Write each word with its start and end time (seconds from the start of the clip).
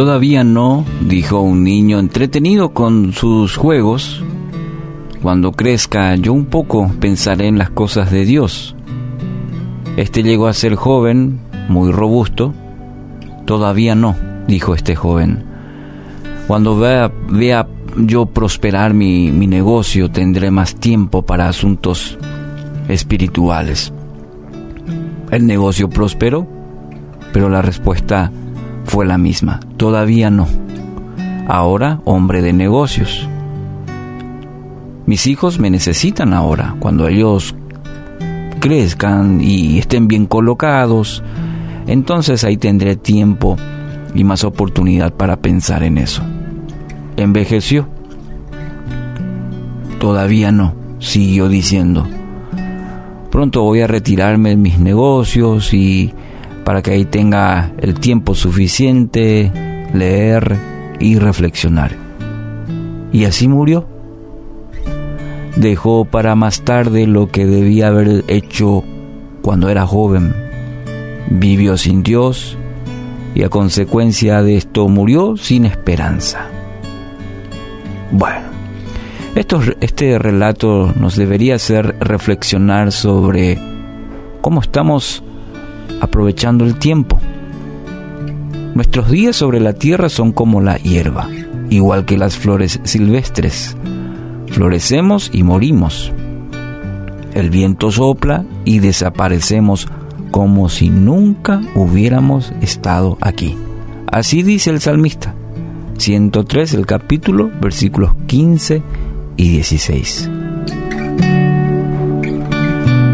Todavía 0.00 0.44
no, 0.44 0.86
dijo 1.06 1.42
un 1.42 1.62
niño 1.62 1.98
entretenido 1.98 2.70
con 2.70 3.12
sus 3.12 3.58
juegos. 3.58 4.24
Cuando 5.20 5.52
crezca 5.52 6.16
yo 6.16 6.32
un 6.32 6.46
poco 6.46 6.90
pensaré 6.98 7.48
en 7.48 7.58
las 7.58 7.68
cosas 7.68 8.10
de 8.10 8.24
Dios. 8.24 8.74
Este 9.98 10.22
llegó 10.22 10.46
a 10.46 10.54
ser 10.54 10.74
joven, 10.74 11.40
muy 11.68 11.92
robusto. 11.92 12.54
Todavía 13.44 13.94
no, 13.94 14.16
dijo 14.48 14.74
este 14.74 14.96
joven. 14.96 15.44
Cuando 16.46 16.78
vea, 16.78 17.12
vea 17.28 17.68
yo 17.98 18.24
prosperar 18.24 18.94
mi, 18.94 19.30
mi 19.30 19.46
negocio, 19.46 20.10
tendré 20.10 20.50
más 20.50 20.76
tiempo 20.76 21.26
para 21.26 21.46
asuntos 21.46 22.16
espirituales. 22.88 23.92
El 25.30 25.46
negocio 25.46 25.90
prosperó, 25.90 26.48
pero 27.34 27.50
la 27.50 27.60
respuesta 27.60 28.32
fue 28.84 29.06
la 29.06 29.18
misma. 29.18 29.60
Todavía 29.76 30.30
no. 30.30 30.46
Ahora, 31.48 32.00
hombre 32.04 32.42
de 32.42 32.52
negocios. 32.52 33.28
Mis 35.06 35.26
hijos 35.26 35.58
me 35.58 35.70
necesitan 35.70 36.32
ahora. 36.32 36.76
Cuando 36.78 37.08
ellos 37.08 37.54
crezcan 38.60 39.40
y 39.40 39.78
estén 39.78 40.06
bien 40.06 40.26
colocados, 40.26 41.22
entonces 41.86 42.44
ahí 42.44 42.56
tendré 42.56 42.96
tiempo 42.96 43.56
y 44.14 44.22
más 44.24 44.44
oportunidad 44.44 45.12
para 45.12 45.36
pensar 45.36 45.82
en 45.82 45.98
eso. 45.98 46.22
Envejeció. 47.16 47.88
Todavía 49.98 50.52
no, 50.52 50.74
siguió 50.98 51.48
diciendo. 51.48 52.06
Pronto 53.30 53.62
voy 53.62 53.80
a 53.80 53.86
retirarme 53.86 54.50
de 54.50 54.56
mis 54.56 54.78
negocios 54.78 55.72
y 55.74 56.12
para 56.70 56.82
que 56.82 56.92
ahí 56.92 57.04
tenga 57.04 57.72
el 57.78 57.98
tiempo 57.98 58.36
suficiente, 58.36 59.50
leer 59.92 60.56
y 61.00 61.18
reflexionar. 61.18 61.96
Y 63.10 63.24
así 63.24 63.48
murió. 63.48 63.88
Dejó 65.56 66.04
para 66.04 66.36
más 66.36 66.62
tarde 66.62 67.08
lo 67.08 67.26
que 67.28 67.44
debía 67.44 67.88
haber 67.88 68.22
hecho 68.28 68.84
cuando 69.42 69.68
era 69.68 69.84
joven. 69.84 70.32
Vivió 71.28 71.76
sin 71.76 72.04
Dios 72.04 72.56
y 73.34 73.42
a 73.42 73.48
consecuencia 73.48 74.40
de 74.44 74.56
esto 74.56 74.86
murió 74.86 75.36
sin 75.36 75.64
esperanza. 75.64 76.46
Bueno, 78.12 78.46
esto, 79.34 79.60
este 79.80 80.20
relato 80.20 80.92
nos 80.94 81.16
debería 81.16 81.56
hacer 81.56 81.96
reflexionar 81.98 82.92
sobre 82.92 83.58
cómo 84.40 84.60
estamos 84.60 85.24
aprovechando 86.00 86.64
el 86.64 86.76
tiempo. 86.76 87.18
Nuestros 88.74 89.10
días 89.10 89.36
sobre 89.36 89.60
la 89.60 89.72
tierra 89.72 90.08
son 90.08 90.32
como 90.32 90.60
la 90.60 90.76
hierba, 90.76 91.28
igual 91.70 92.04
que 92.04 92.16
las 92.16 92.36
flores 92.36 92.80
silvestres. 92.84 93.76
Florecemos 94.48 95.30
y 95.32 95.42
morimos. 95.42 96.12
El 97.34 97.50
viento 97.50 97.90
sopla 97.90 98.44
y 98.64 98.78
desaparecemos 98.78 99.88
como 100.30 100.68
si 100.68 100.88
nunca 100.90 101.60
hubiéramos 101.74 102.52
estado 102.60 103.18
aquí. 103.20 103.56
Así 104.06 104.42
dice 104.42 104.70
el 104.70 104.80
salmista. 104.80 105.34
103, 105.98 106.74
el 106.74 106.86
capítulo, 106.86 107.50
versículos 107.60 108.14
15 108.26 108.82
y 109.36 109.48
16. 109.50 110.30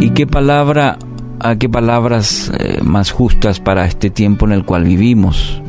¿Y 0.00 0.10
qué 0.10 0.26
palabra 0.26 0.98
a 1.40 1.56
qué 1.56 1.68
palabras 1.68 2.50
eh, 2.58 2.80
más 2.82 3.10
justas 3.10 3.60
para 3.60 3.86
este 3.86 4.10
tiempo 4.10 4.46
en 4.46 4.52
el 4.52 4.64
cual 4.64 4.84
vivimos, 4.84 5.62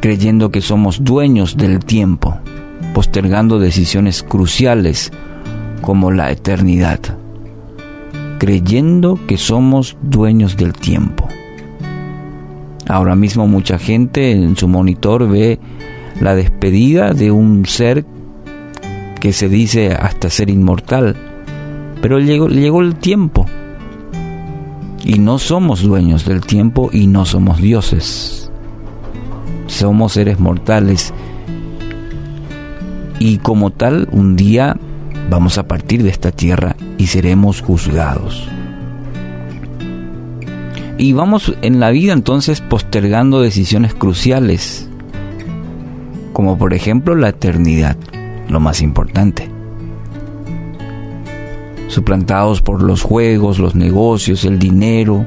creyendo 0.00 0.50
que 0.50 0.60
somos 0.60 1.04
dueños 1.04 1.56
del 1.56 1.84
tiempo, 1.84 2.38
postergando 2.94 3.58
decisiones 3.58 4.22
cruciales 4.22 5.10
como 5.80 6.10
la 6.10 6.30
eternidad, 6.30 7.00
creyendo 8.38 9.18
que 9.26 9.38
somos 9.38 9.96
dueños 10.02 10.56
del 10.56 10.72
tiempo. 10.72 11.28
Ahora 12.86 13.14
mismo 13.14 13.46
mucha 13.46 13.78
gente 13.78 14.32
en 14.32 14.56
su 14.56 14.68
monitor 14.68 15.28
ve 15.28 15.58
la 16.20 16.34
despedida 16.34 17.12
de 17.12 17.30
un 17.30 17.66
ser 17.66 18.04
que 19.20 19.32
se 19.32 19.48
dice 19.48 19.92
hasta 19.92 20.30
ser 20.30 20.50
inmortal, 20.50 21.16
pero 22.00 22.18
llegó, 22.18 22.48
llegó 22.48 22.80
el 22.82 22.94
tiempo 22.96 23.46
y 25.04 25.18
no 25.18 25.38
somos 25.38 25.82
dueños 25.82 26.24
del 26.24 26.40
tiempo 26.40 26.90
y 26.92 27.06
no 27.06 27.24
somos 27.24 27.60
dioses. 27.60 28.50
Somos 29.66 30.12
seres 30.12 30.38
mortales. 30.40 31.12
Y 33.18 33.38
como 33.38 33.70
tal, 33.70 34.08
un 34.12 34.36
día 34.36 34.76
vamos 35.30 35.58
a 35.58 35.66
partir 35.68 36.02
de 36.02 36.10
esta 36.10 36.30
tierra 36.30 36.76
y 36.96 37.06
seremos 37.06 37.60
juzgados. 37.60 38.48
Y 40.96 41.12
vamos 41.12 41.54
en 41.62 41.78
la 41.78 41.90
vida 41.90 42.12
entonces 42.12 42.60
postergando 42.60 43.40
decisiones 43.40 43.94
cruciales, 43.94 44.88
como 46.32 46.58
por 46.58 46.74
ejemplo 46.74 47.14
la 47.14 47.28
eternidad, 47.28 47.96
lo 48.48 48.58
más 48.58 48.82
importante 48.82 49.57
suplantados 51.98 52.62
por 52.62 52.80
los 52.80 53.02
juegos, 53.02 53.58
los 53.58 53.74
negocios, 53.74 54.44
el 54.44 54.60
dinero, 54.60 55.26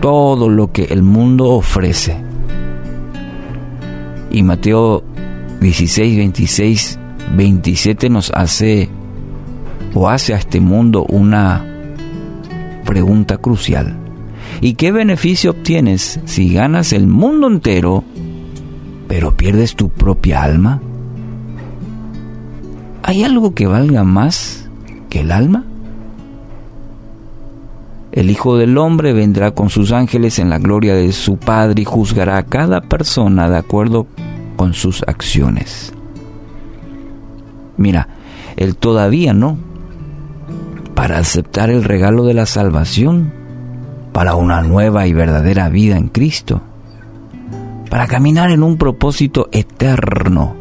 todo 0.00 0.48
lo 0.48 0.70
que 0.70 0.84
el 0.84 1.02
mundo 1.02 1.50
ofrece. 1.50 2.16
Y 4.30 4.44
Mateo 4.44 5.02
16, 5.60 6.16
26, 6.18 6.98
27 7.34 8.10
nos 8.10 8.30
hace 8.30 8.88
o 9.92 10.08
hace 10.08 10.34
a 10.34 10.36
este 10.36 10.60
mundo 10.60 11.04
una 11.08 11.66
pregunta 12.84 13.36
crucial. 13.38 13.96
¿Y 14.60 14.74
qué 14.74 14.92
beneficio 14.92 15.50
obtienes 15.50 16.20
si 16.26 16.54
ganas 16.54 16.92
el 16.92 17.08
mundo 17.08 17.48
entero, 17.48 18.04
pero 19.08 19.36
pierdes 19.36 19.74
tu 19.74 19.88
propia 19.88 20.44
alma? 20.44 20.80
¿Hay 23.02 23.24
algo 23.24 23.52
que 23.52 23.66
valga 23.66 24.04
más 24.04 24.63
el 25.18 25.32
alma? 25.32 25.64
El 28.14 28.30
Hijo 28.30 28.56
del 28.56 28.78
Hombre 28.78 29.12
vendrá 29.12 29.50
con 29.52 29.70
sus 29.70 29.90
ángeles 29.90 30.38
en 30.38 30.48
la 30.48 30.58
gloria 30.58 30.94
de 30.94 31.10
su 31.10 31.36
Padre 31.36 31.82
y 31.82 31.84
juzgará 31.84 32.36
a 32.36 32.44
cada 32.44 32.80
persona 32.80 33.50
de 33.50 33.56
acuerdo 33.56 34.06
con 34.54 34.72
sus 34.72 35.02
acciones. 35.02 35.92
Mira, 37.76 38.06
Él 38.56 38.76
todavía 38.76 39.34
no. 39.34 39.58
Para 40.94 41.18
aceptar 41.18 41.70
el 41.70 41.82
regalo 41.82 42.24
de 42.24 42.34
la 42.34 42.46
salvación, 42.46 43.32
para 44.12 44.36
una 44.36 44.62
nueva 44.62 45.08
y 45.08 45.12
verdadera 45.12 45.68
vida 45.68 45.96
en 45.96 46.06
Cristo, 46.06 46.62
para 47.90 48.06
caminar 48.06 48.52
en 48.52 48.62
un 48.62 48.78
propósito 48.78 49.48
eterno, 49.50 50.54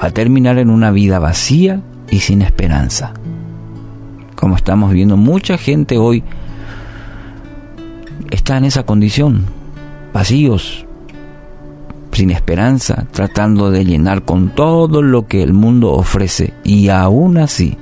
va 0.00 0.06
a 0.06 0.10
terminar 0.12 0.58
en 0.58 0.70
una 0.70 0.92
vida 0.92 1.18
vacía 1.18 1.82
y 2.12 2.20
sin 2.20 2.42
esperanza. 2.42 3.14
Como 4.36 4.54
estamos 4.54 4.92
viendo, 4.92 5.16
mucha 5.16 5.56
gente 5.56 5.96
hoy 5.96 6.22
está 8.30 8.58
en 8.58 8.66
esa 8.66 8.84
condición, 8.84 9.46
vacíos, 10.12 10.84
sin 12.12 12.30
esperanza, 12.30 13.06
tratando 13.12 13.70
de 13.70 13.86
llenar 13.86 14.24
con 14.24 14.54
todo 14.54 15.00
lo 15.00 15.26
que 15.26 15.42
el 15.42 15.54
mundo 15.54 15.92
ofrece 15.92 16.52
y 16.62 16.90
aún 16.90 17.38
así 17.38 17.78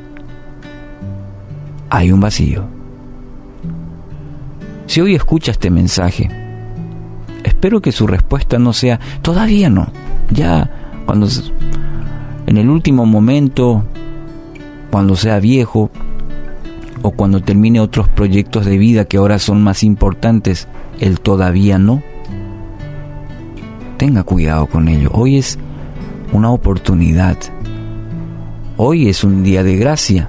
hay 1.90 2.12
un 2.12 2.20
vacío. 2.20 2.68
Si 4.86 5.00
hoy 5.00 5.16
escucha 5.16 5.50
este 5.50 5.70
mensaje, 5.70 6.30
espero 7.42 7.80
que 7.80 7.90
su 7.90 8.06
respuesta 8.06 8.60
no 8.60 8.72
sea 8.72 9.00
todavía 9.22 9.68
no, 9.70 9.88
ya 10.30 10.70
cuando 11.04 11.26
en 12.46 12.56
el 12.56 12.70
último 12.70 13.06
momento 13.06 13.84
cuando 14.90 15.16
sea 15.16 15.38
viejo 15.38 15.90
o 17.02 17.12
cuando 17.12 17.40
termine 17.40 17.80
otros 17.80 18.08
proyectos 18.08 18.66
de 18.66 18.76
vida 18.76 19.04
que 19.04 19.16
ahora 19.16 19.38
son 19.38 19.62
más 19.62 19.82
importantes, 19.82 20.68
él 20.98 21.20
todavía 21.20 21.78
no. 21.78 22.02
Tenga 23.96 24.22
cuidado 24.22 24.66
con 24.66 24.88
ello. 24.88 25.10
Hoy 25.12 25.38
es 25.38 25.58
una 26.32 26.50
oportunidad. 26.50 27.36
Hoy 28.76 29.08
es 29.08 29.24
un 29.24 29.42
día 29.42 29.62
de 29.62 29.76
gracia. 29.76 30.26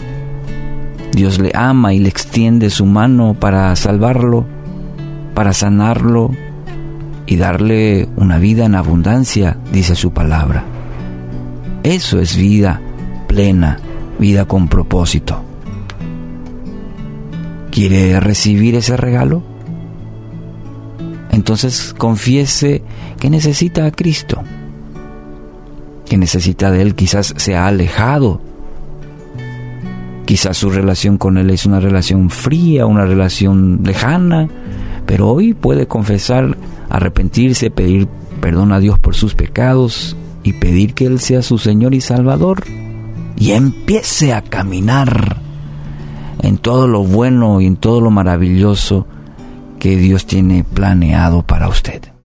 Dios 1.13 1.39
le 1.39 1.51
ama 1.53 1.93
y 1.93 1.99
le 1.99 2.09
extiende 2.09 2.69
su 2.69 2.85
mano 2.85 3.33
para 3.33 3.75
salvarlo, 3.75 4.45
para 5.33 5.53
sanarlo 5.53 6.31
y 7.25 7.35
darle 7.35 8.07
una 8.15 8.37
vida 8.37 8.65
en 8.65 8.75
abundancia, 8.75 9.57
dice 9.73 9.95
su 9.95 10.11
palabra. 10.11 10.63
Eso 11.83 12.19
es 12.19 12.37
vida 12.37 12.79
plena 13.27 13.77
vida 14.21 14.45
con 14.45 14.69
propósito. 14.69 15.41
¿Quiere 17.71 18.17
recibir 18.21 18.75
ese 18.75 18.95
regalo? 18.95 19.43
entonces 21.31 21.95
confiese 21.97 22.83
que 23.19 23.29
necesita 23.29 23.85
a 23.85 23.91
Cristo, 23.91 24.43
que 26.05 26.17
necesita 26.17 26.69
de 26.71 26.81
Él, 26.81 26.93
quizás 26.93 27.33
se 27.37 27.55
ha 27.55 27.67
alejado, 27.67 28.41
quizás 30.25 30.57
su 30.57 30.69
relación 30.69 31.17
con 31.17 31.37
Él 31.37 31.49
es 31.49 31.65
una 31.65 31.79
relación 31.79 32.29
fría, 32.29 32.85
una 32.85 33.05
relación 33.05 33.81
lejana, 33.83 34.49
pero 35.05 35.29
hoy 35.29 35.53
puede 35.53 35.87
confesar, 35.87 36.57
arrepentirse, 36.89 37.71
pedir 37.71 38.07
perdón 38.39 38.71
a 38.71 38.79
Dios 38.79 38.99
por 38.99 39.15
sus 39.15 39.33
pecados 39.33 40.15
y 40.43 40.53
pedir 40.53 40.93
que 40.93 41.05
Él 41.05 41.19
sea 41.19 41.41
su 41.41 41.57
Señor 41.57 41.95
y 41.95 42.01
Salvador 42.01 42.63
y 43.41 43.53
empiece 43.53 44.35
a 44.35 44.43
caminar 44.43 45.37
en 46.43 46.59
todo 46.59 46.87
lo 46.87 47.03
bueno 47.03 47.59
y 47.59 47.65
en 47.65 47.75
todo 47.75 47.99
lo 47.99 48.11
maravilloso 48.11 49.07
que 49.79 49.97
Dios 49.97 50.27
tiene 50.27 50.63
planeado 50.63 51.41
para 51.41 51.67
usted. 51.67 52.10